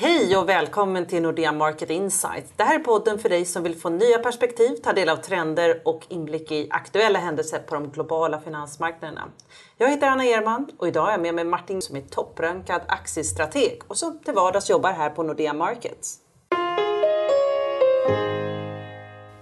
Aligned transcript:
Hej 0.00 0.36
och 0.36 0.48
välkommen 0.48 1.06
till 1.06 1.22
Nordea 1.22 1.52
Market 1.52 1.90
Insight. 1.90 2.52
Det 2.56 2.62
här 2.62 2.74
är 2.74 2.78
podden 2.78 3.18
för 3.18 3.28
dig 3.28 3.44
som 3.44 3.62
vill 3.62 3.76
få 3.76 3.90
nya 3.90 4.18
perspektiv, 4.18 4.76
ta 4.76 4.92
del 4.92 5.08
av 5.08 5.16
trender 5.16 5.82
och 5.84 6.06
inblick 6.08 6.52
i 6.52 6.68
aktuella 6.70 7.18
händelser 7.18 7.58
på 7.58 7.74
de 7.74 7.90
globala 7.90 8.40
finansmarknaderna. 8.40 9.24
Jag 9.76 9.90
heter 9.90 10.06
Anna 10.06 10.24
Erman 10.24 10.70
och 10.78 10.88
idag 10.88 11.08
är 11.08 11.12
jag 11.12 11.20
med 11.20 11.34
mig 11.34 11.44
Martin 11.44 11.82
som 11.82 11.96
är 11.96 12.00
topprankad 12.00 12.82
aktiestrateg 12.88 13.80
och 13.88 13.96
som 13.96 14.18
till 14.18 14.34
vardags 14.34 14.70
jobbar 14.70 14.92
här 14.92 15.10
på 15.10 15.22
Nordea 15.22 15.52
Markets. 15.52 16.18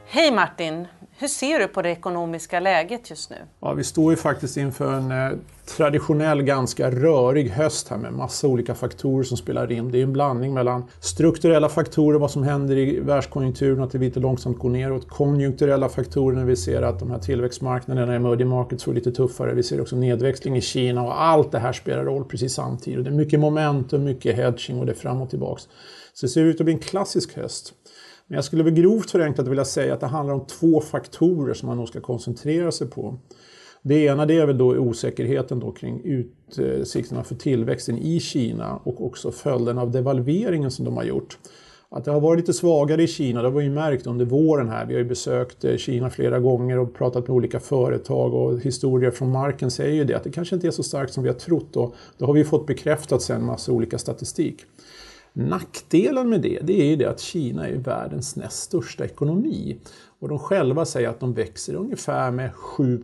Hej 0.08 0.32
Martin! 0.32 0.86
Hur 1.18 1.28
ser 1.28 1.58
du 1.58 1.68
på 1.68 1.82
det 1.82 1.90
ekonomiska 1.90 2.60
läget 2.60 3.10
just 3.10 3.30
nu? 3.30 3.36
Ja, 3.60 3.72
vi 3.72 3.84
står 3.84 4.12
ju 4.12 4.16
faktiskt 4.16 4.56
inför 4.56 4.92
en 4.92 5.10
eh, 5.10 5.38
traditionell 5.76 6.42
ganska 6.42 6.90
rörig 6.90 7.50
höst 7.50 7.88
här 7.88 7.96
med 7.96 8.12
massa 8.12 8.46
olika 8.46 8.74
faktorer 8.74 9.22
som 9.24 9.36
spelar 9.36 9.72
in. 9.72 9.90
Det 9.90 9.98
är 9.98 10.02
en 10.02 10.12
blandning 10.12 10.54
mellan 10.54 10.84
strukturella 11.00 11.68
faktorer, 11.68 12.18
vad 12.18 12.30
som 12.30 12.42
händer 12.42 12.76
i 12.76 13.00
världskonjunkturen, 13.00 13.82
att 13.82 13.90
det 13.90 13.98
lite 13.98 14.20
långsamt 14.20 14.58
går 14.58 14.70
neråt, 14.70 15.08
konjunkturella 15.08 15.88
faktorer 15.88 16.36
när 16.36 16.44
vi 16.44 16.56
ser 16.56 16.82
att 16.82 16.98
de 16.98 17.10
här 17.10 17.18
tillväxtmarknaderna, 17.18 18.14
emerging 18.14 18.48
markets, 18.48 18.84
får 18.84 18.94
lite 18.94 19.12
tuffare. 19.12 19.54
Vi 19.54 19.62
ser 19.62 19.80
också 19.80 19.96
nedväxling 19.96 20.56
i 20.56 20.60
Kina 20.60 21.02
och 21.02 21.22
allt 21.22 21.52
det 21.52 21.58
här 21.58 21.72
spelar 21.72 22.04
roll 22.04 22.24
precis 22.24 22.54
samtidigt. 22.54 23.04
Det 23.04 23.10
är 23.10 23.14
mycket 23.14 23.40
momentum, 23.40 24.04
mycket 24.04 24.36
hedging 24.36 24.78
och 24.78 24.86
det 24.86 24.92
är 24.92 24.96
fram 24.96 25.22
och 25.22 25.30
tillbaks. 25.30 25.62
Så 26.14 26.26
det 26.26 26.30
ser 26.30 26.44
ut 26.44 26.60
att 26.60 26.64
bli 26.64 26.74
en 26.74 26.80
klassisk 26.80 27.36
höst. 27.36 27.74
Men 28.26 28.36
jag 28.36 28.44
skulle 28.44 28.62
väl 28.62 28.74
grovt 28.74 29.10
förenklat 29.10 29.48
vilja 29.48 29.64
säga 29.64 29.94
att 29.94 30.00
det 30.00 30.06
handlar 30.06 30.34
om 30.34 30.46
två 30.46 30.80
faktorer 30.80 31.54
som 31.54 31.66
man 31.66 31.76
nog 31.76 31.88
ska 31.88 32.00
koncentrera 32.00 32.72
sig 32.72 32.86
på. 32.86 33.18
Det 33.82 33.94
ena 34.04 34.26
det 34.26 34.38
är 34.38 34.46
väl 34.46 34.58
då 34.58 34.76
osäkerheten 34.76 35.60
då 35.60 35.72
kring 35.72 36.00
utsikterna 36.04 37.24
för 37.24 37.34
tillväxten 37.34 37.98
i 37.98 38.20
Kina 38.20 38.76
och 38.76 39.06
också 39.06 39.30
följden 39.30 39.78
av 39.78 39.90
devalveringen 39.90 40.70
som 40.70 40.84
de 40.84 40.96
har 40.96 41.04
gjort. 41.04 41.38
Att 41.88 42.04
det 42.04 42.10
har 42.10 42.20
varit 42.20 42.40
lite 42.40 42.52
svagare 42.52 43.02
i 43.02 43.06
Kina, 43.06 43.42
det 43.42 43.48
har 43.48 43.58
vi 43.58 43.64
ju 43.64 43.70
märkt 43.70 44.06
under 44.06 44.24
våren 44.24 44.68
här. 44.68 44.86
Vi 44.86 44.94
har 44.94 44.98
ju 44.98 45.08
besökt 45.08 45.64
eh, 45.64 45.76
Kina 45.76 46.10
flera 46.10 46.40
gånger 46.40 46.78
och 46.78 46.94
pratat 46.94 47.28
med 47.28 47.34
olika 47.34 47.60
företag 47.60 48.34
och 48.34 48.60
historier 48.60 49.10
från 49.10 49.30
marken 49.30 49.70
säger 49.70 49.94
ju 49.94 50.04
det 50.04 50.14
att 50.14 50.24
det 50.24 50.32
kanske 50.32 50.54
inte 50.54 50.66
är 50.66 50.70
så 50.70 50.82
starkt 50.82 51.12
som 51.12 51.22
vi 51.22 51.28
har 51.28 51.36
trott 51.36 51.76
och 51.76 51.94
det 52.18 52.24
har 52.24 52.32
vi 52.32 52.44
fått 52.44 52.66
bekräftat 52.66 53.22
sen 53.22 53.44
massa 53.44 53.72
olika 53.72 53.98
statistik. 53.98 54.64
Nackdelen 55.38 56.28
med 56.28 56.40
det, 56.40 56.58
det 56.62 56.80
är 56.80 56.84
ju 56.84 56.96
det 56.96 57.10
att 57.10 57.20
Kina 57.20 57.68
är 57.68 57.76
världens 57.76 58.36
näst 58.36 58.62
största 58.62 59.04
ekonomi. 59.04 59.78
Och 60.18 60.28
de 60.28 60.38
själva 60.38 60.84
säger 60.84 61.08
att 61.08 61.20
de 61.20 61.34
växer 61.34 61.74
ungefär 61.74 62.30
med 62.30 62.54
7 62.54 63.02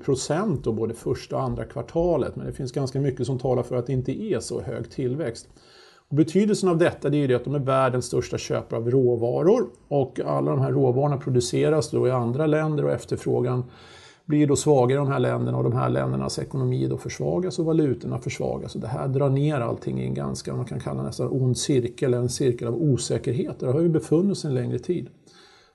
då 0.62 0.72
både 0.72 0.94
första 0.94 1.36
och 1.36 1.42
andra 1.42 1.64
kvartalet. 1.64 2.36
Men 2.36 2.46
det 2.46 2.52
finns 2.52 2.72
ganska 2.72 3.00
mycket 3.00 3.26
som 3.26 3.38
talar 3.38 3.62
för 3.62 3.76
att 3.76 3.86
det 3.86 3.92
inte 3.92 4.22
är 4.22 4.40
så 4.40 4.60
hög 4.60 4.90
tillväxt. 4.90 5.48
Och 6.08 6.16
betydelsen 6.16 6.68
av 6.68 6.78
detta 6.78 7.08
det 7.08 7.16
är 7.16 7.28
ju 7.28 7.34
att 7.34 7.44
de 7.44 7.54
är 7.54 7.58
världens 7.58 8.04
största 8.04 8.38
köpare 8.38 8.80
av 8.80 8.90
råvaror 8.90 9.66
och 9.88 10.20
alla 10.20 10.50
de 10.50 10.60
här 10.60 10.72
råvarorna 10.72 11.16
produceras 11.16 11.90
då 11.90 12.08
i 12.08 12.10
andra 12.10 12.46
länder 12.46 12.84
och 12.84 12.92
efterfrågan 12.92 13.64
blir 14.24 14.46
då 14.46 14.56
svagare 14.56 14.92
i 14.92 15.04
de 15.04 15.08
här 15.08 15.18
länderna 15.18 15.58
och 15.58 15.64
de 15.64 15.72
här 15.72 15.88
ländernas 15.88 16.38
ekonomi 16.38 16.86
då 16.86 16.98
försvagas 16.98 17.58
och 17.58 17.64
valutorna 17.64 18.18
försvagas. 18.18 18.74
Och 18.74 18.80
det 18.80 18.86
här 18.86 19.08
drar 19.08 19.30
ner 19.30 19.60
allting 19.60 20.00
i 20.00 20.04
en 20.04 20.14
ganska, 20.14 20.54
man 20.54 20.64
kan 20.64 20.80
kalla 20.80 21.02
nästan 21.02 21.28
ond 21.30 21.58
cirkel, 21.58 22.14
en 22.14 22.28
cirkel 22.28 22.68
av 22.68 22.82
osäkerhet. 22.82 23.60
Där 23.60 23.66
har 23.66 23.80
vi 23.80 23.88
befunnit 23.88 24.32
oss 24.32 24.44
en 24.44 24.54
längre 24.54 24.78
tid. 24.78 25.08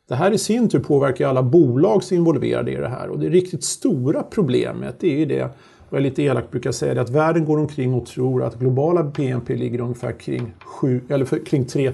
Det 0.07 0.15
här 0.15 0.31
i 0.31 0.37
sin 0.37 0.69
tur 0.69 0.79
påverkar 0.79 1.27
alla 1.27 1.43
bolag 1.43 2.03
som 2.03 2.15
är 2.15 2.19
involverade 2.19 2.71
i 2.71 2.75
det 2.75 2.87
här 2.87 3.09
och 3.09 3.19
det 3.19 3.29
riktigt 3.29 3.63
stora 3.63 4.23
problemet 4.23 4.95
det 4.99 5.13
är 5.13 5.17
ju 5.17 5.25
det, 5.25 5.49
vad 5.89 5.99
jag 5.99 6.03
lite 6.03 6.23
elakt 6.23 6.51
brukar 6.51 6.71
säga, 6.71 6.93
det 6.93 7.01
att 7.01 7.09
världen 7.09 7.45
går 7.45 7.57
omkring 7.57 7.93
och 7.93 8.05
tror 8.05 8.43
att 8.43 8.59
globala 8.59 9.03
BNP 9.03 9.55
ligger 9.55 9.81
ungefär 9.81 10.11
kring, 10.11 10.53
7, 10.59 11.01
eller 11.09 11.45
kring 11.45 11.65
3 11.65 11.93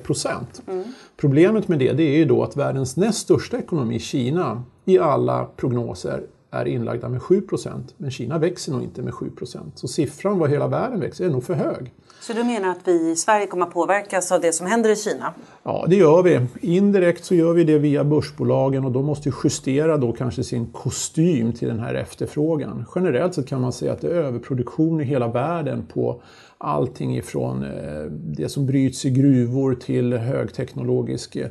Mm. 0.68 0.84
Problemet 1.18 1.68
med 1.68 1.80
det, 1.80 1.94
det 1.94 2.04
är 2.04 2.18
ju 2.18 2.26
då 2.26 2.44
att 2.44 2.58
världens 2.58 2.98
näst 2.98 3.20
största 3.20 3.58
ekonomi, 3.58 4.00
Kina, 4.00 4.64
i 4.86 5.00
alla 5.00 5.46
prognoser 5.46 6.24
är 6.54 6.66
inlagda 6.66 7.10
med 7.10 7.22
7% 7.22 7.72
men 7.98 8.12
Kina 8.12 8.38
växer 8.38 8.72
nog 8.72 8.84
inte 8.84 9.02
med 9.02 9.14
7% 9.14 9.58
Så 9.76 9.88
siffran 9.88 10.40
vad 10.40 10.50
hela 10.50 10.68
världen 10.68 11.00
växer 11.00 11.26
är 11.26 11.30
nog 11.30 11.44
för 11.44 11.54
hög. 11.54 11.94
Så 12.22 12.34
du 12.34 12.44
menar 12.44 12.70
att 12.70 12.80
vi 12.86 13.12
i 13.12 13.16
Sverige 13.16 13.48
kommer 13.48 13.66
att 13.66 13.74
påverkas 13.74 14.32
av 14.32 14.42
det 14.42 14.54
som 14.54 14.68
händer 14.68 14.90
i 14.90 14.96
Kina? 14.96 15.34
Ja, 15.64 15.86
det 15.90 15.96
gör 15.96 16.24
vi. 16.24 16.42
Indirekt 16.62 17.26
så 17.26 17.36
gör 17.36 17.54
vi 17.54 17.64
det 17.64 17.78
via 17.78 18.04
börsbolagen 18.04 18.86
och 18.86 18.92
de 18.92 19.06
måste 19.06 19.32
justera 19.44 19.98
då 19.98 20.12
kanske 20.12 20.44
sin 20.44 20.66
kostym 20.66 21.54
till 21.54 21.68
den 21.68 21.80
här 21.80 21.94
efterfrågan. 21.94 22.86
Generellt 22.96 23.34
sett 23.34 23.48
kan 23.48 23.62
man 23.62 23.74
säga 23.74 23.94
att 23.94 24.02
det 24.02 24.08
är 24.08 24.12
överproduktion 24.12 25.02
i 25.02 25.04
hela 25.04 25.28
världen 25.28 25.86
på 25.94 26.22
allting 26.58 27.18
ifrån 27.18 27.64
eh, 27.64 28.04
det 28.12 28.50
som 28.50 28.66
bryts 28.66 29.06
i 29.06 29.10
gruvor 29.10 29.76
till 29.76 30.14
högteknologisk 30.14 31.36
eh, 31.36 31.48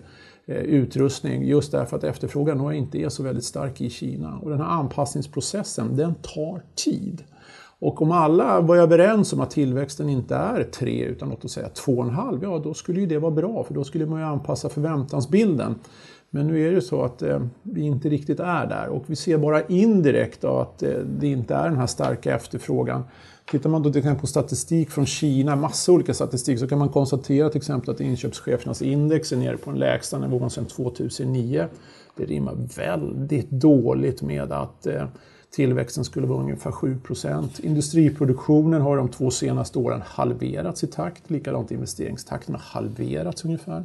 Eh, 0.53 0.63
utrustning 0.63 1.45
just 1.45 1.73
därför 1.73 1.97
att 1.97 2.05
efterfrågan 2.05 2.59
nog 2.59 2.75
inte 2.75 2.99
är 2.99 3.09
så 3.09 3.23
väldigt 3.23 3.45
stark 3.45 3.81
i 3.81 3.91
Kina. 3.91 4.39
Och 4.43 4.51
den 4.51 4.61
här 4.61 4.67
anpassningsprocessen 4.67 5.97
den 5.97 6.15
tar 6.15 6.63
tid. 6.75 7.25
Och 7.79 8.03
om 8.03 8.11
alla 8.11 8.61
var 8.61 8.77
överens 8.77 9.33
om 9.33 9.41
att 9.41 9.51
tillväxten 9.51 10.09
inte 10.09 10.35
är 10.35 10.65
3 10.65 11.05
utan 11.05 11.29
låt 11.29 11.45
oss 11.45 11.53
säga 11.53 11.69
2,5, 11.69 12.39
ja 12.43 12.59
då 12.59 12.75
skulle 12.75 13.01
ju 13.01 13.07
det 13.07 13.19
vara 13.19 13.33
bra 13.33 13.65
för 13.65 13.75
då 13.75 13.85
skulle 13.85 14.07
man 14.07 14.21
ju 14.21 14.27
anpassa 14.27 14.69
förväntansbilden. 14.69 15.75
Men 16.34 16.47
nu 16.47 16.69
är 16.69 16.72
det 16.72 16.82
så 16.82 17.04
att 17.04 17.22
eh, 17.22 17.47
vi 17.62 17.81
inte 17.81 18.09
riktigt 18.09 18.41
är 18.41 18.66
där 18.66 18.88
och 18.88 19.04
vi 19.06 19.16
ser 19.16 19.38
bara 19.38 19.62
indirekt 19.62 20.44
att 20.44 20.82
eh, 20.82 20.91
det 20.91 21.26
inte 21.26 21.54
är 21.54 21.69
den 21.69 21.78
här 21.78 21.87
starka 21.87 22.34
efterfrågan 22.34 23.04
Tittar 23.50 23.70
man 23.70 23.82
då 23.82 23.91
till 23.91 23.98
exempel 23.98 24.20
på 24.20 24.26
statistik 24.26 24.91
från 24.91 25.06
Kina, 25.06 25.56
massa 25.56 25.93
olika 25.93 26.15
statistik, 26.15 26.59
så 26.59 26.69
kan 26.69 26.78
man 26.78 26.88
konstatera 26.88 27.48
till 27.48 27.59
exempel 27.59 27.91
att 27.91 28.00
inköpschefernas 28.00 28.82
index 28.82 29.32
är 29.32 29.37
nere 29.37 29.56
på 29.56 29.70
den 29.70 29.78
lägsta 29.78 30.19
nivån 30.19 30.50
sedan 30.50 30.66
2009. 30.66 31.66
Det 32.16 32.25
rimmar 32.25 32.54
väldigt 32.76 33.50
dåligt 33.50 34.22
med 34.22 34.53
att 34.53 34.87
eh, 34.87 35.04
tillväxten 35.50 36.04
skulle 36.04 36.26
vara 36.26 36.43
ungefär 36.43 36.70
7% 36.70 37.64
Industriproduktionen 37.64 38.82
har 38.82 38.97
de 38.97 39.09
två 39.09 39.31
senaste 39.31 39.78
åren 39.78 40.03
halverats 40.06 40.84
i 40.84 40.87
takt, 40.87 41.31
likadant 41.31 41.70
investeringstakten 41.70 42.54
har 42.54 42.62
halverats 42.62 43.44
ungefär. 43.44 43.84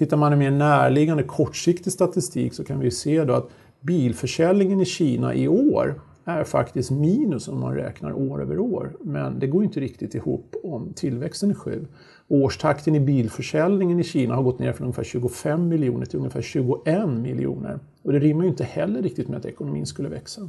Tittar 0.00 0.16
man 0.16 0.32
i 0.32 0.36
mer 0.36 0.50
närliggande 0.50 1.22
kortsiktig 1.22 1.92
statistik 1.92 2.54
så 2.54 2.64
kan 2.64 2.80
vi 2.80 2.90
se 2.90 3.24
då 3.24 3.34
att 3.34 3.50
bilförsäljningen 3.80 4.80
i 4.80 4.84
Kina 4.84 5.34
i 5.34 5.48
år 5.48 6.00
är 6.24 6.44
faktiskt 6.44 6.90
minus 6.90 7.48
om 7.48 7.60
man 7.60 7.74
räknar 7.74 8.12
år 8.12 8.42
över 8.42 8.58
år. 8.58 8.92
Men 9.00 9.38
det 9.38 9.46
går 9.46 9.64
inte 9.64 9.80
riktigt 9.80 10.14
ihop 10.14 10.54
om 10.62 10.92
tillväxten 10.92 11.50
är 11.50 11.54
7. 11.54 11.86
Årstakten 12.28 12.94
i 12.94 13.00
bilförsäljningen 13.00 14.00
i 14.00 14.04
Kina 14.04 14.34
har 14.34 14.42
gått 14.42 14.58
ner 14.58 14.72
från 14.72 14.84
ungefär 14.84 15.04
25 15.04 15.68
miljoner 15.68 16.06
till 16.06 16.18
ungefär 16.18 16.42
21 16.42 17.08
miljoner. 17.08 17.78
Och 18.02 18.12
det 18.12 18.18
rimmar 18.18 18.42
ju 18.42 18.50
inte 18.50 18.64
heller 18.64 19.02
riktigt 19.02 19.28
med 19.28 19.38
att 19.38 19.46
ekonomin 19.46 19.86
skulle 19.86 20.08
växa. 20.08 20.48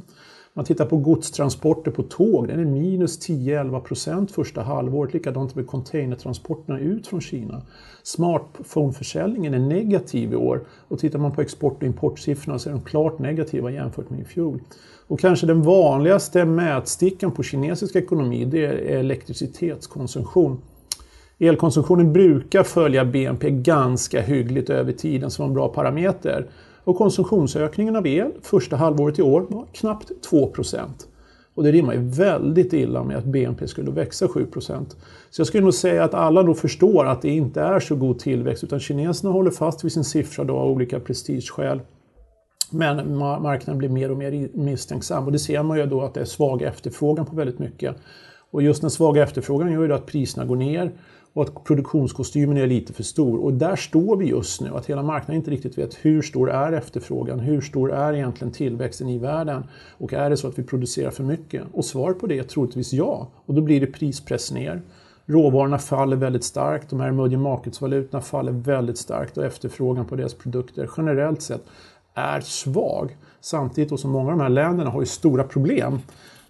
Man 0.54 0.64
tittar 0.64 0.86
på 0.86 0.96
godstransporter 0.96 1.90
på 1.90 2.02
tåg, 2.02 2.48
den 2.48 2.60
är 2.60 2.64
minus 2.64 3.28
10-11 3.28 3.80
procent 3.80 4.30
första 4.30 4.62
halvåret. 4.62 5.14
Likadant 5.14 5.54
med 5.54 5.66
containertransporterna 5.66 6.78
ut 6.78 7.06
från 7.06 7.20
Kina. 7.20 7.62
Smartphoneförsäljningen 8.02 9.54
är 9.54 9.58
negativ 9.58 10.32
i 10.32 10.36
år 10.36 10.64
och 10.88 10.98
tittar 10.98 11.18
man 11.18 11.32
på 11.32 11.40
export 11.40 11.76
och 11.76 11.82
importsiffrorna 11.82 12.58
så 12.58 12.68
är 12.68 12.72
de 12.72 12.82
klart 12.82 13.18
negativa 13.18 13.70
jämfört 13.70 14.10
med 14.10 14.20
i 14.20 14.24
fjol. 14.24 14.60
Och 15.06 15.20
kanske 15.20 15.46
den 15.46 15.62
vanligaste 15.62 16.44
mätstickan 16.44 17.32
på 17.32 17.42
kinesisk 17.42 17.96
ekonomi 17.96 18.44
det 18.44 18.66
är 18.66 18.98
elektricitetskonsumtion. 18.98 20.60
Elkonsumtionen 21.38 22.12
brukar 22.12 22.62
följa 22.62 23.04
BNP 23.04 23.50
ganska 23.50 24.20
hyggligt 24.20 24.70
över 24.70 24.92
tiden 24.92 25.30
som 25.30 25.44
en 25.44 25.54
bra 25.54 25.68
parameter. 25.68 26.48
Och 26.84 26.96
konsumtionsökningen 26.96 27.96
av 27.96 28.06
el 28.06 28.32
första 28.42 28.76
halvåret 28.76 29.18
i 29.18 29.22
år 29.22 29.46
var 29.48 29.66
knappt 29.72 30.10
2 30.30 30.52
och 31.54 31.62
det 31.62 31.72
rimmar 31.72 31.94
ju 31.94 32.00
väldigt 32.00 32.72
illa 32.72 33.04
med 33.04 33.16
att 33.16 33.24
BNP 33.24 33.68
skulle 33.68 33.90
växa 33.90 34.26
7% 34.26 34.96
Så 35.30 35.40
jag 35.40 35.46
skulle 35.46 35.64
nog 35.64 35.74
säga 35.74 36.04
att 36.04 36.14
alla 36.14 36.42
då 36.42 36.54
förstår 36.54 37.06
att 37.06 37.22
det 37.22 37.30
inte 37.30 37.60
är 37.60 37.80
så 37.80 37.96
god 37.96 38.18
tillväxt 38.18 38.64
utan 38.64 38.80
kineserna 38.80 39.32
håller 39.32 39.50
fast 39.50 39.84
vid 39.84 39.92
sin 39.92 40.04
siffra 40.04 40.44
då 40.44 40.56
av 40.56 40.70
olika 40.70 41.00
prestigeskäl. 41.00 41.80
Men 42.70 43.16
marknaden 43.16 43.78
blir 43.78 43.88
mer 43.88 44.10
och 44.10 44.16
mer 44.16 44.48
misstänksam 44.54 45.26
och 45.26 45.32
det 45.32 45.38
ser 45.38 45.62
man 45.62 45.78
ju 45.78 45.86
då 45.86 46.02
att 46.02 46.14
det 46.14 46.20
är 46.20 46.24
svag 46.24 46.62
efterfrågan 46.62 47.26
på 47.26 47.36
väldigt 47.36 47.58
mycket. 47.58 47.96
Och 48.52 48.62
just 48.62 48.80
den 48.80 48.90
svaga 48.90 49.22
efterfrågan 49.22 49.72
gör 49.72 49.84
ju 49.84 49.94
att 49.94 50.06
priserna 50.06 50.46
går 50.46 50.56
ner 50.56 50.92
och 51.32 51.42
att 51.42 51.64
produktionskostymen 51.64 52.56
är 52.56 52.66
lite 52.66 52.92
för 52.92 53.02
stor. 53.02 53.38
Och 53.38 53.52
där 53.52 53.76
står 53.76 54.16
vi 54.16 54.26
just 54.26 54.60
nu, 54.60 54.76
att 54.76 54.86
hela 54.86 55.02
marknaden 55.02 55.36
inte 55.36 55.50
riktigt 55.50 55.78
vet 55.78 55.94
hur 56.02 56.22
stor 56.22 56.50
är 56.50 56.72
efterfrågan, 56.72 57.40
hur 57.40 57.60
stor 57.60 57.92
är 57.92 58.12
egentligen 58.12 58.52
tillväxten 58.52 59.08
i 59.08 59.18
världen 59.18 59.64
och 59.98 60.12
är 60.12 60.30
det 60.30 60.36
så 60.36 60.48
att 60.48 60.58
vi 60.58 60.62
producerar 60.62 61.10
för 61.10 61.24
mycket? 61.24 61.62
Och 61.72 61.84
svar 61.84 62.12
på 62.12 62.26
det 62.26 62.38
är 62.38 62.42
troligtvis 62.42 62.92
ja, 62.92 63.28
och 63.46 63.54
då 63.54 63.62
blir 63.62 63.80
det 63.80 63.86
prispress 63.86 64.52
ner. 64.52 64.82
Råvarorna 65.26 65.78
faller 65.78 66.16
väldigt 66.16 66.44
starkt, 66.44 66.90
de 66.90 67.00
här 67.00 67.08
emerging 67.08 67.40
markets-valutorna 67.40 68.20
faller 68.20 68.52
väldigt 68.52 68.98
starkt 68.98 69.38
och 69.38 69.44
efterfrågan 69.44 70.06
på 70.06 70.16
deras 70.16 70.34
produkter 70.34 70.90
generellt 70.96 71.42
sett 71.42 71.62
är 72.14 72.40
svag. 72.40 73.16
Samtidigt 73.40 74.00
som 74.00 74.10
många 74.10 74.32
av 74.32 74.38
de 74.38 74.42
här 74.42 74.48
länderna 74.48 74.90
har 74.90 75.00
ju 75.00 75.06
stora 75.06 75.44
problem 75.44 75.98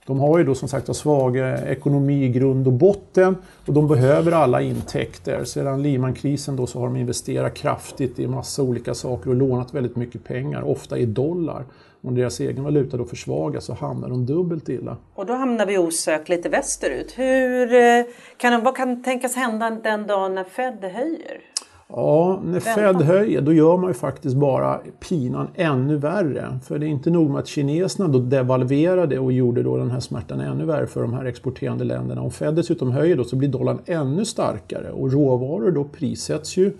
de 0.07 0.21
har 0.21 0.39
ju 0.39 0.45
då 0.45 0.55
som 0.55 0.69
sagt 0.69 0.97
svag 0.97 1.37
eh, 1.37 1.73
ekonomi 1.73 2.25
i 2.25 2.29
grund 2.29 2.67
och 2.67 2.73
botten 2.73 3.37
och 3.67 3.73
de 3.73 3.89
behöver 3.89 4.33
alla 4.33 4.61
intäkter. 4.61 5.45
Sedan 5.45 5.83
Lehmankrisen 5.83 6.57
då 6.57 6.67
så 6.67 6.79
har 6.79 6.87
de 6.87 6.97
investerat 6.97 7.55
kraftigt 7.55 8.19
i 8.19 8.27
massa 8.27 8.63
olika 8.63 8.95
saker 8.95 9.31
och 9.31 9.37
lånat 9.37 9.75
väldigt 9.75 9.97
mycket 9.97 10.25
pengar, 10.25 10.63
ofta 10.63 10.99
i 10.99 11.07
dollar. 11.07 11.65
Om 12.05 12.15
deras 12.15 12.41
egen 12.41 12.65
valuta 12.65 12.97
då 12.97 13.05
försvagas 13.05 13.65
så 13.65 13.75
hamnar 13.75 14.09
de 14.09 14.27
dubbelt 14.27 14.69
illa. 14.69 14.97
Och 15.15 15.27
då 15.27 15.33
hamnar 15.33 15.67
vi 15.67 15.79
osökt 15.79 16.29
lite 16.29 16.49
västerut. 16.49 17.19
Hur 17.19 17.75
eh, 17.75 18.05
kan, 18.37 18.65
vad 18.65 18.77
kan 18.77 19.03
tänkas 19.03 19.37
hända 19.37 19.71
den 19.71 20.07
dagen 20.07 20.35
när 20.35 20.45
Fed 20.45 20.85
höjer? 20.85 21.52
Ja, 21.95 22.41
när 22.45 22.61
Fed 22.61 22.97
höjer 22.97 23.41
då 23.41 23.53
gör 23.53 23.77
man 23.77 23.91
ju 23.91 23.95
faktiskt 23.95 24.37
bara 24.37 24.81
pinan 25.09 25.49
ännu 25.55 25.97
värre. 25.97 26.59
För 26.65 26.79
det 26.79 26.87
är 26.87 26.89
inte 26.89 27.11
nog 27.11 27.31
med 27.31 27.39
att 27.39 27.47
kineserna 27.47 28.09
då 28.09 28.19
devalverade 28.19 29.19
och 29.19 29.33
gjorde 29.33 29.63
då 29.63 29.77
den 29.77 29.91
här 29.91 30.01
smärtan 30.01 30.41
ännu 30.41 30.65
värre 30.65 30.87
för 30.87 31.03
de 31.03 31.13
här 31.13 31.25
exporterande 31.25 31.85
länderna. 31.85 32.23
Om 32.23 32.31
Fed 32.31 32.55
dessutom 32.55 32.91
höjer 32.91 33.17
då 33.17 33.25
så 33.25 33.37
blir 33.37 33.49
dollarn 33.49 33.79
ännu 33.87 34.25
starkare 34.25 34.91
och 34.91 35.13
råvaror 35.13 35.71
då 35.71 35.85
prissätts 35.85 36.57
ju 36.57 36.73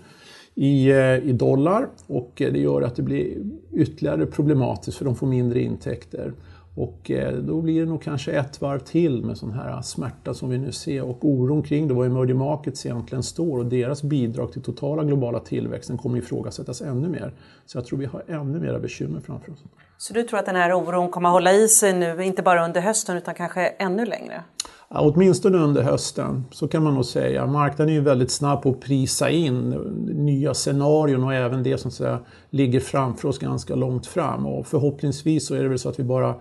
i, 0.55 0.91
eh, 0.91 1.17
i 1.17 1.31
dollar 1.33 1.87
och 2.07 2.31
det 2.35 2.59
gör 2.59 2.81
att 2.81 2.95
det 2.95 3.01
blir 3.01 3.37
ytterligare 3.71 4.25
problematiskt 4.25 4.97
för 4.97 5.05
de 5.05 5.15
får 5.15 5.27
mindre 5.27 5.61
intäkter. 5.61 6.33
Och 6.75 7.11
eh, 7.11 7.33
då 7.33 7.61
blir 7.61 7.79
det 7.79 7.85
nog 7.85 8.01
kanske 8.01 8.31
ett 8.31 8.61
varv 8.61 8.79
till 8.79 9.23
med 9.23 9.37
sån 9.37 9.51
här 9.51 9.81
smärta 9.81 10.33
som 10.33 10.49
vi 10.49 10.57
nu 10.57 10.71
ser 10.71 11.03
och 11.03 11.17
oron 11.21 11.63
kring 11.63 11.87
det, 11.87 11.93
vad 11.93 12.07
emerging 12.07 12.37
markets 12.37 12.85
egentligen 12.85 13.23
står 13.23 13.59
och 13.59 13.65
deras 13.65 14.03
bidrag 14.03 14.51
till 14.51 14.61
totala 14.61 15.03
globala 15.03 15.39
tillväxten 15.39 15.97
kommer 15.97 16.17
ifrågasättas 16.17 16.81
ännu 16.81 17.07
mer. 17.07 17.33
Så 17.65 17.77
jag 17.77 17.85
tror 17.85 17.99
vi 17.99 18.05
har 18.05 18.23
ännu 18.27 18.59
mera 18.59 18.79
bekymmer 18.79 19.19
framför 19.19 19.51
oss. 19.51 19.63
Så 19.97 20.13
du 20.13 20.23
tror 20.23 20.39
att 20.39 20.45
den 20.45 20.55
här 20.55 20.73
oron 20.73 21.09
kommer 21.09 21.29
att 21.29 21.33
hålla 21.33 21.53
i 21.53 21.67
sig 21.67 21.93
nu, 21.93 22.23
inte 22.23 22.41
bara 22.41 22.65
under 22.65 22.81
hösten 22.81 23.17
utan 23.17 23.33
kanske 23.33 23.67
ännu 23.67 24.05
längre? 24.05 24.43
Ja, 24.89 24.99
åtminstone 24.99 25.57
under 25.57 25.81
hösten, 25.81 26.45
så 26.51 26.67
kan 26.67 26.83
man 26.83 26.93
nog 26.93 27.05
säga. 27.05 27.45
Marknaden 27.45 27.89
är 27.89 27.93
ju 27.93 28.01
väldigt 28.01 28.31
snabb 28.31 28.61
på 28.61 28.69
att 28.69 28.81
prisa 28.81 29.29
in 29.29 29.69
nya 30.07 30.53
scenarion 30.53 31.23
och 31.23 31.33
även 31.33 31.63
det 31.63 31.77
som 31.77 31.91
så 31.91 32.17
ligger 32.49 32.79
framför 32.79 33.27
oss 33.27 33.39
ganska 33.39 33.75
långt 33.75 34.07
fram. 34.07 34.45
Och 34.45 34.67
förhoppningsvis 34.67 35.47
så 35.47 35.55
är 35.55 35.63
det 35.63 35.69
väl 35.69 35.79
så 35.79 35.89
att 35.89 35.99
vi 35.99 36.03
bara 36.03 36.35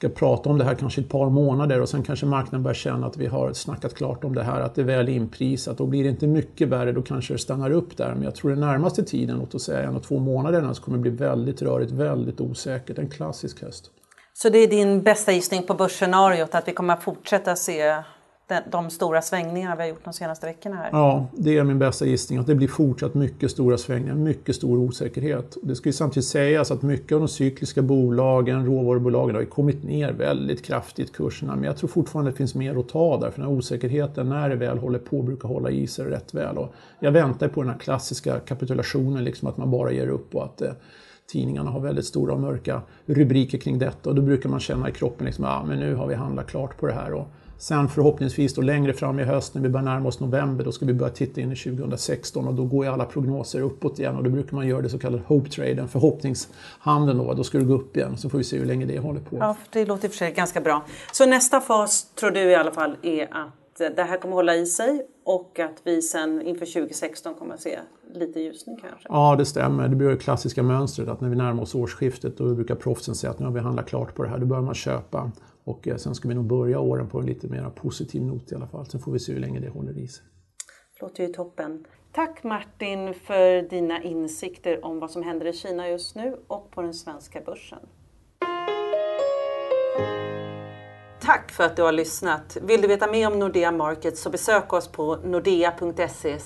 ska 0.00 0.08
prata 0.08 0.50
om 0.50 0.58
det 0.58 0.64
här 0.64 0.74
kanske 0.74 1.00
ett 1.00 1.08
par 1.08 1.30
månader 1.30 1.80
och 1.80 1.88
sen 1.88 2.02
kanske 2.02 2.26
marknaden 2.26 2.62
börjar 2.62 2.74
känna 2.74 3.06
att 3.06 3.16
vi 3.16 3.26
har 3.26 3.52
snackat 3.52 3.94
klart 3.94 4.24
om 4.24 4.34
det 4.34 4.42
här, 4.42 4.60
att 4.60 4.74
det 4.74 4.80
är 4.80 4.84
väl 4.84 5.08
inprisat. 5.08 5.78
Då 5.78 5.86
blir 5.86 6.04
det 6.04 6.10
inte 6.10 6.26
mycket 6.26 6.68
värre, 6.68 6.92
då 6.92 7.02
kanske 7.02 7.34
det 7.34 7.38
stannar 7.38 7.70
upp 7.70 7.96
där. 7.96 8.14
Men 8.14 8.22
jag 8.22 8.34
tror 8.34 8.50
den 8.50 8.60
närmaste 8.60 9.02
tiden, 9.02 9.38
låt 9.38 9.54
oss 9.54 9.62
säga 9.62 9.88
en 9.88 9.96
och 9.96 10.02
två 10.02 10.18
månader, 10.18 10.72
så 10.72 10.82
kommer 10.82 10.98
det 10.98 11.02
bli 11.02 11.10
väldigt 11.10 11.62
rörigt, 11.62 11.92
väldigt 11.92 12.40
osäkert. 12.40 12.98
En 12.98 13.08
klassisk 13.08 13.62
höst. 13.62 13.90
Så 14.32 14.48
det 14.48 14.58
är 14.58 14.68
din 14.68 15.02
bästa 15.02 15.32
gissning 15.32 15.62
på 15.62 15.74
börsscenariot 15.74 16.54
att 16.54 16.68
vi 16.68 16.72
kommer 16.72 16.94
att 16.94 17.02
fortsätta 17.02 17.56
se 17.56 18.02
de 18.70 18.90
stora 18.90 19.22
svängningarna 19.22 19.76
vi 19.76 19.82
har 19.82 19.88
gjort 19.88 20.04
de 20.04 20.12
senaste 20.12 20.46
veckorna 20.46 20.76
här? 20.76 20.88
Ja, 20.92 21.26
det 21.32 21.58
är 21.58 21.64
min 21.64 21.78
bästa 21.78 22.06
gissning. 22.06 22.38
Att 22.38 22.46
det 22.46 22.54
blir 22.54 22.68
fortsatt 22.68 23.14
mycket 23.14 23.50
stora 23.50 23.78
svängningar, 23.78 24.14
mycket 24.14 24.56
stor 24.56 24.78
osäkerhet. 24.78 25.56
Det 25.62 25.74
ska 25.74 25.88
ju 25.88 25.92
samtidigt 25.92 26.28
sägas 26.28 26.70
att 26.70 26.82
mycket 26.82 27.12
av 27.12 27.18
de 27.18 27.28
cykliska 27.28 27.82
bolagen, 27.82 28.66
råvarubolagen, 28.66 29.34
har 29.34 29.42
ju 29.42 29.48
kommit 29.48 29.84
ner 29.84 30.12
väldigt 30.12 30.64
kraftigt 30.64 31.12
kurserna. 31.12 31.54
Men 31.54 31.64
jag 31.64 31.76
tror 31.76 31.88
fortfarande 31.88 32.30
det 32.30 32.36
finns 32.36 32.54
mer 32.54 32.78
att 32.78 32.88
ta 32.88 33.20
där. 33.20 33.30
För 33.30 33.40
den 33.40 33.50
här 33.50 33.58
osäkerheten, 33.58 34.28
när 34.28 34.48
det 34.48 34.56
väl 34.56 34.78
håller 34.78 34.98
på, 34.98 35.22
brukar 35.22 35.48
hålla 35.48 35.70
i 35.70 35.86
sig 35.86 36.04
rätt 36.04 36.34
väl. 36.34 36.58
Och 36.58 36.74
jag 37.00 37.12
väntar 37.12 37.48
på 37.48 37.62
den 37.62 37.70
här 37.70 37.78
klassiska 37.78 38.38
kapitulationen, 38.38 39.24
liksom 39.24 39.48
att 39.48 39.56
man 39.56 39.70
bara 39.70 39.92
ger 39.92 40.08
upp 40.08 40.34
och 40.34 40.44
att 40.44 40.62
eh, 40.62 40.70
tidningarna 41.32 41.70
har 41.70 41.80
väldigt 41.80 42.04
stora 42.04 42.32
och 42.32 42.40
mörka 42.40 42.82
rubriker 43.06 43.58
kring 43.58 43.78
detta 43.78 44.10
och 44.10 44.16
då 44.16 44.22
brukar 44.22 44.48
man 44.48 44.60
känna 44.60 44.88
i 44.88 44.92
kroppen 44.92 45.26
liksom, 45.26 45.44
ah, 45.44 45.64
men 45.64 45.78
nu 45.78 45.94
har 45.94 46.06
vi 46.06 46.14
handlat 46.14 46.46
klart 46.46 46.76
på 46.78 46.86
det 46.86 46.92
här. 46.92 47.12
Och 47.12 47.28
sen 47.60 47.88
förhoppningsvis 47.88 48.54
då 48.54 48.62
längre 48.62 48.92
fram 48.92 49.20
i 49.20 49.24
höst 49.24 49.54
när 49.54 49.62
vi 49.62 49.68
börjar 49.68 49.84
närma 49.84 50.08
oss 50.08 50.20
november 50.20 50.64
då 50.64 50.72
ska 50.72 50.86
vi 50.86 50.92
börja 50.92 51.12
titta 51.12 51.40
in 51.40 51.52
i 51.52 51.56
2016 51.56 52.48
och 52.48 52.54
då 52.54 52.64
går 52.64 52.84
ju 52.84 52.92
alla 52.92 53.04
prognoser 53.04 53.60
uppåt 53.60 53.98
igen 53.98 54.16
och 54.16 54.24
då 54.24 54.30
brukar 54.30 54.56
man 54.56 54.68
göra 54.68 54.82
det 54.82 54.88
så 54.88 54.98
kallade 54.98 55.22
hope-traden, 55.26 55.88
förhoppningshandeln 55.88 57.18
då, 57.18 57.34
då 57.34 57.44
ska 57.44 57.58
det 57.58 57.64
gå 57.64 57.74
upp 57.74 57.96
igen 57.96 58.16
så 58.16 58.30
får 58.30 58.38
vi 58.38 58.44
se 58.44 58.58
hur 58.58 58.66
länge 58.66 58.86
det 58.86 58.98
håller 58.98 59.20
på. 59.20 59.36
Ja, 59.36 59.56
det 59.70 59.84
låter 59.84 60.04
i 60.04 60.08
och 60.08 60.12
för 60.12 60.18
sig 60.18 60.32
ganska 60.32 60.60
bra. 60.60 60.84
Så 61.12 61.26
nästa 61.26 61.60
fas 61.60 62.06
tror 62.14 62.30
du 62.30 62.40
i 62.40 62.54
alla 62.54 62.72
fall 62.72 62.96
är 63.02 63.24
att 63.24 63.59
det 63.78 64.02
här 64.02 64.16
kommer 64.16 64.34
hålla 64.34 64.56
i 64.56 64.66
sig 64.66 65.06
och 65.24 65.58
att 65.58 65.80
vi 65.84 66.02
sen 66.02 66.42
inför 66.42 66.66
2016 66.66 67.34
kommer 67.34 67.54
att 67.54 67.60
se 67.60 67.78
lite 68.14 68.40
ljusning 68.40 68.76
kanske? 68.76 69.08
Ja, 69.08 69.36
det 69.38 69.44
stämmer. 69.44 69.88
Det 69.88 69.96
blir 69.96 70.08
det 70.08 70.16
klassiska 70.16 70.62
mönstret 70.62 71.08
att 71.08 71.20
när 71.20 71.28
vi 71.28 71.36
närmar 71.36 71.62
oss 71.62 71.74
årsskiftet 71.74 72.36
då 72.38 72.54
brukar 72.54 72.74
proffsen 72.74 73.14
säga 73.14 73.30
att 73.30 73.38
nu 73.38 73.46
har 73.46 73.52
vi 73.52 73.60
handlat 73.60 73.86
klart 73.86 74.14
på 74.14 74.22
det 74.22 74.28
här, 74.28 74.38
då 74.38 74.46
börjar 74.46 74.62
man 74.62 74.74
köpa. 74.74 75.32
Och 75.64 75.88
eh, 75.88 75.96
sen 75.96 76.14
ska 76.14 76.28
vi 76.28 76.34
nog 76.34 76.44
börja 76.44 76.80
åren 76.80 77.08
på 77.08 77.18
en 77.18 77.26
lite 77.26 77.48
mer 77.48 77.70
positiv 77.70 78.22
not 78.22 78.52
i 78.52 78.54
alla 78.54 78.66
fall. 78.66 78.86
Sen 78.86 79.00
får 79.00 79.12
vi 79.12 79.18
se 79.18 79.32
hur 79.32 79.40
länge 79.40 79.60
det 79.60 79.68
håller 79.68 79.98
i 79.98 80.08
sig. 80.08 80.24
låter 81.00 81.26
ju 81.26 81.32
toppen. 81.32 81.84
Tack 82.12 82.44
Martin 82.44 83.14
för 83.14 83.70
dina 83.70 84.02
insikter 84.02 84.84
om 84.84 84.98
vad 85.00 85.10
som 85.10 85.22
händer 85.22 85.46
i 85.46 85.52
Kina 85.52 85.88
just 85.88 86.16
nu 86.16 86.36
och 86.46 86.70
på 86.70 86.82
den 86.82 86.94
svenska 86.94 87.40
börsen. 87.40 87.78
Tack 91.20 91.52
för 91.52 91.64
att 91.64 91.76
du 91.76 91.82
har 91.82 91.92
lyssnat. 91.92 92.56
Vill 92.62 92.80
du 92.80 92.88
veta 92.88 93.06
mer 93.06 93.26
om 93.26 93.38
Nordea 93.38 93.72
Markets 93.72 94.22
så 94.22 94.30
besök 94.30 94.72
oss 94.72 94.88
på 94.88 95.16
nordea.se 95.16 96.38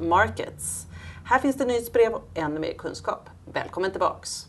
markets. 0.00 0.86
Här 1.24 1.38
finns 1.38 1.56
det 1.56 1.64
nyhetsbrev 1.64 2.12
och 2.12 2.24
ännu 2.34 2.60
mer 2.60 2.72
kunskap. 2.72 3.30
Välkommen 3.52 3.90
tillbaks! 3.90 4.46